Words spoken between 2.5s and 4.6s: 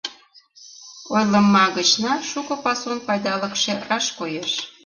пасун пайдалыкше раш коеш.